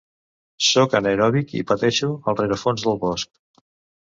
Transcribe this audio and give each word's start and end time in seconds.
Sóc 0.67 0.95
anaeròbic 0.99 1.53
i 1.59 1.61
pateixo 1.73 2.09
al 2.33 2.41
rerefons 2.41 2.89
del 2.89 2.99
bosc. 3.05 3.31